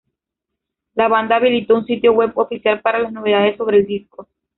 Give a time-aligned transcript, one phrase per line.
[0.95, 4.27] La banda habilitó un sitio web oficial para las novedades sobre el disco.